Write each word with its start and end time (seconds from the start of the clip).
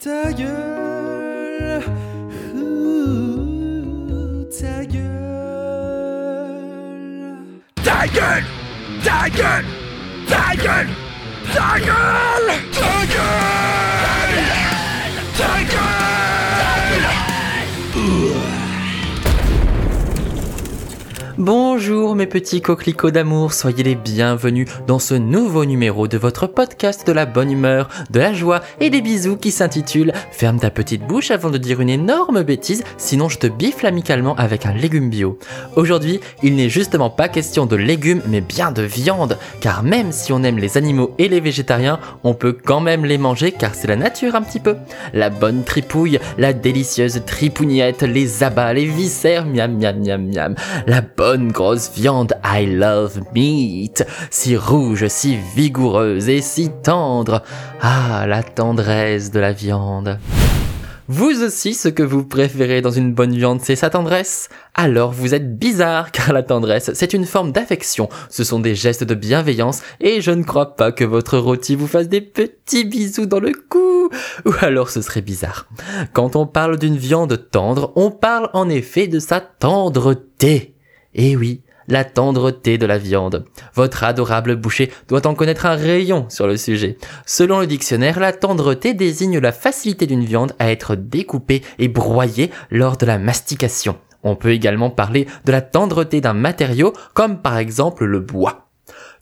Ta 0.00 0.30
gueule, 0.32 1.82
ouh, 2.54 4.44
ta 4.48 4.84
gueule. 4.86 5.08
Ta 7.82 8.06
gueule 8.06 8.44
Ta 9.02 9.28
gueule 9.28 9.66
Ta 10.28 10.54
gueule 10.54 10.94
Ta 11.52 11.78
gueule 11.80 12.54
Ta 12.72 13.06
gueule 13.10 13.57
Bonjour 21.38 22.16
mes 22.16 22.26
petits 22.26 22.60
coquelicots 22.60 23.12
d'amour, 23.12 23.52
soyez 23.52 23.84
les 23.84 23.94
bienvenus 23.94 24.66
dans 24.88 24.98
ce 24.98 25.14
nouveau 25.14 25.64
numéro 25.64 26.08
de 26.08 26.18
votre 26.18 26.48
podcast 26.48 27.06
de 27.06 27.12
la 27.12 27.26
bonne 27.26 27.52
humeur, 27.52 27.88
de 28.10 28.18
la 28.18 28.32
joie 28.32 28.60
et 28.80 28.90
des 28.90 29.00
bisous 29.00 29.36
qui 29.36 29.52
s'intitule 29.52 30.12
Ferme 30.32 30.58
ta 30.58 30.70
petite 30.70 31.06
bouche 31.06 31.30
avant 31.30 31.50
de 31.50 31.56
dire 31.56 31.80
une 31.80 31.90
énorme 31.90 32.42
bêtise, 32.42 32.82
sinon 32.96 33.28
je 33.28 33.38
te 33.38 33.46
bifle 33.46 33.86
amicalement 33.86 34.34
avec 34.34 34.66
un 34.66 34.74
légume 34.74 35.10
bio. 35.10 35.38
Aujourd'hui, 35.76 36.18
il 36.42 36.56
n'est 36.56 36.68
justement 36.68 37.08
pas 37.08 37.28
question 37.28 37.66
de 37.66 37.76
légumes 37.76 38.22
mais 38.26 38.40
bien 38.40 38.72
de 38.72 38.82
viande, 38.82 39.38
car 39.60 39.84
même 39.84 40.10
si 40.10 40.32
on 40.32 40.42
aime 40.42 40.58
les 40.58 40.76
animaux 40.76 41.14
et 41.18 41.28
les 41.28 41.38
végétariens, 41.38 42.00
on 42.24 42.34
peut 42.34 42.52
quand 42.52 42.80
même 42.80 43.04
les 43.04 43.16
manger 43.16 43.52
car 43.52 43.76
c'est 43.76 43.86
la 43.86 43.94
nature 43.94 44.34
un 44.34 44.42
petit 44.42 44.58
peu. 44.58 44.74
La 45.14 45.30
bonne 45.30 45.62
tripouille, 45.62 46.18
la 46.36 46.52
délicieuse 46.52 47.22
tripougnette, 47.24 48.02
les 48.02 48.42
abats, 48.42 48.72
les 48.72 48.86
viscères, 48.86 49.46
miam 49.46 49.78
miam 49.78 50.02
miam 50.02 50.26
miam, 50.26 50.54
la 50.88 51.00
bonne 51.00 51.27
grosse 51.36 51.90
viande, 51.94 52.34
I 52.44 52.66
love 52.66 53.20
meat, 53.34 54.04
si 54.30 54.56
rouge, 54.56 55.06
si 55.08 55.36
vigoureuse 55.54 56.28
et 56.28 56.40
si 56.40 56.70
tendre. 56.82 57.42
Ah, 57.80 58.26
la 58.26 58.42
tendresse 58.42 59.30
de 59.30 59.40
la 59.40 59.52
viande. 59.52 60.18
Vous 61.10 61.42
aussi, 61.42 61.72
ce 61.72 61.88
que 61.88 62.02
vous 62.02 62.24
préférez 62.24 62.82
dans 62.82 62.90
une 62.90 63.14
bonne 63.14 63.34
viande, 63.34 63.60
c'est 63.62 63.76
sa 63.76 63.88
tendresse? 63.88 64.50
Alors 64.74 65.10
vous 65.10 65.34
êtes 65.34 65.58
bizarre, 65.58 66.12
car 66.12 66.32
la 66.32 66.42
tendresse, 66.42 66.90
c'est 66.94 67.14
une 67.14 67.24
forme 67.24 67.52
d'affection, 67.52 68.08
ce 68.28 68.44
sont 68.44 68.60
des 68.60 68.74
gestes 68.74 69.04
de 69.04 69.14
bienveillance, 69.14 69.82
et 70.00 70.20
je 70.20 70.30
ne 70.30 70.42
crois 70.42 70.76
pas 70.76 70.92
que 70.92 71.04
votre 71.04 71.38
rôti 71.38 71.76
vous 71.76 71.86
fasse 71.86 72.08
des 72.08 72.20
petits 72.20 72.84
bisous 72.84 73.26
dans 73.26 73.40
le 73.40 73.52
cou, 73.70 74.10
ou 74.44 74.52
alors 74.60 74.90
ce 74.90 75.00
serait 75.00 75.22
bizarre. 75.22 75.66
Quand 76.12 76.36
on 76.36 76.46
parle 76.46 76.78
d'une 76.78 76.98
viande 76.98 77.48
tendre, 77.50 77.92
on 77.96 78.10
parle 78.10 78.50
en 78.52 78.68
effet 78.68 79.08
de 79.08 79.18
sa 79.18 79.40
tendreté. 79.40 80.74
Eh 81.14 81.36
oui, 81.36 81.62
la 81.88 82.04
tendreté 82.04 82.78
de 82.78 82.86
la 82.86 82.98
viande. 82.98 83.46
Votre 83.74 84.04
adorable 84.04 84.56
boucher 84.56 84.92
doit 85.08 85.26
en 85.26 85.34
connaître 85.34 85.66
un 85.66 85.74
rayon 85.74 86.26
sur 86.28 86.46
le 86.46 86.56
sujet. 86.56 86.98
Selon 87.26 87.60
le 87.60 87.66
dictionnaire, 87.66 88.20
la 88.20 88.32
tendreté 88.32 88.94
désigne 88.94 89.38
la 89.38 89.52
facilité 89.52 90.06
d'une 90.06 90.24
viande 90.24 90.54
à 90.58 90.70
être 90.70 90.94
découpée 90.94 91.62
et 91.78 91.88
broyée 91.88 92.50
lors 92.70 92.96
de 92.96 93.06
la 93.06 93.18
mastication. 93.18 93.96
On 94.22 94.36
peut 94.36 94.52
également 94.52 94.90
parler 94.90 95.26
de 95.44 95.52
la 95.52 95.62
tendreté 95.62 96.20
d'un 96.20 96.34
matériau, 96.34 96.92
comme 97.14 97.40
par 97.40 97.56
exemple 97.56 98.04
le 98.04 98.20
bois. 98.20 98.68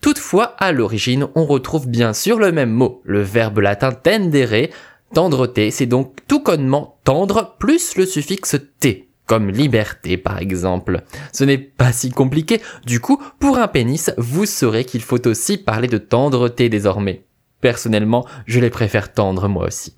Toutefois, 0.00 0.54
à 0.58 0.72
l'origine, 0.72 1.26
on 1.34 1.44
retrouve 1.44 1.88
bien 1.88 2.12
sûr 2.12 2.38
le 2.38 2.52
même 2.52 2.70
mot, 2.70 3.02
le 3.04 3.22
verbe 3.22 3.58
latin 3.58 3.92
tendere. 3.92 4.68
Tendreté, 5.12 5.70
c'est 5.70 5.86
donc 5.86 6.16
tout 6.28 6.40
connement 6.40 6.98
tendre 7.04 7.56
plus 7.58 7.96
le 7.96 8.06
suffixe 8.06 8.56
t 8.80 9.08
comme 9.26 9.50
liberté 9.50 10.16
par 10.16 10.38
exemple. 10.38 11.02
Ce 11.32 11.44
n'est 11.44 11.58
pas 11.58 11.92
si 11.92 12.10
compliqué, 12.10 12.60
du 12.86 13.00
coup, 13.00 13.22
pour 13.38 13.58
un 13.58 13.68
pénis, 13.68 14.12
vous 14.18 14.46
saurez 14.46 14.84
qu'il 14.84 15.02
faut 15.02 15.26
aussi 15.26 15.58
parler 15.58 15.88
de 15.88 15.98
tendreté 15.98 16.68
désormais. 16.68 17.24
Personnellement, 17.64 18.26
je 18.44 18.60
les 18.60 18.68
préfère 18.68 19.10
tendres 19.10 19.48
moi 19.48 19.68
aussi. 19.68 19.96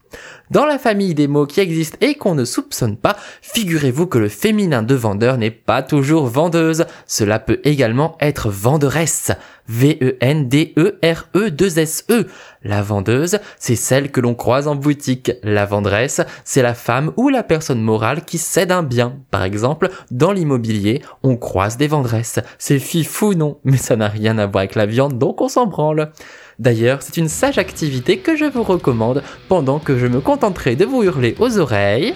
Dans 0.52 0.66
la 0.66 0.78
famille 0.78 1.16
des 1.16 1.26
mots 1.26 1.46
qui 1.46 1.58
existent 1.58 1.98
et 2.00 2.14
qu'on 2.14 2.36
ne 2.36 2.44
soupçonne 2.44 2.96
pas, 2.96 3.16
figurez-vous 3.42 4.06
que 4.06 4.18
le 4.18 4.28
féminin 4.28 4.84
de 4.84 4.94
vendeur 4.94 5.36
n'est 5.36 5.50
pas 5.50 5.82
toujours 5.82 6.28
vendeuse. 6.28 6.86
Cela 7.08 7.40
peut 7.40 7.58
également 7.64 8.16
être 8.20 8.50
venderesse. 8.50 9.32
V-E-N-D-E-R-E-2-S-E. 9.66 12.28
La 12.62 12.82
vendeuse, 12.82 13.40
c'est 13.58 13.74
celle 13.74 14.12
que 14.12 14.20
l'on 14.20 14.36
croise 14.36 14.68
en 14.68 14.76
boutique. 14.76 15.32
La 15.42 15.66
vendresse, 15.66 16.20
c'est 16.44 16.62
la 16.62 16.74
femme 16.74 17.12
ou 17.16 17.30
la 17.30 17.42
personne 17.42 17.82
morale 17.82 18.24
qui 18.24 18.38
cède 18.38 18.70
un 18.70 18.84
bien. 18.84 19.16
Par 19.32 19.42
exemple, 19.42 19.90
dans 20.12 20.30
l'immobilier, 20.30 21.02
on 21.24 21.36
croise 21.36 21.78
des 21.78 21.88
vendresses. 21.88 22.38
C'est 22.58 22.78
fifou, 22.78 23.34
non? 23.34 23.58
Mais 23.64 23.76
ça 23.76 23.96
n'a 23.96 24.06
rien 24.06 24.38
à 24.38 24.46
voir 24.46 24.60
avec 24.60 24.76
la 24.76 24.86
viande, 24.86 25.18
donc 25.18 25.40
on 25.40 25.48
s'en 25.48 25.66
branle. 25.66 26.12
D'ailleurs, 26.58 27.02
c'est 27.02 27.18
une 27.18 27.28
sage 27.28 27.58
activité 27.58 28.18
que 28.18 28.34
je 28.34 28.46
vous 28.46 28.62
recommande 28.62 29.22
pendant 29.48 29.78
que 29.78 29.98
je 29.98 30.06
me 30.06 30.20
contenterai 30.20 30.74
de 30.74 30.86
vous 30.86 31.02
hurler 31.02 31.34
aux 31.38 31.58
oreilles. 31.58 32.14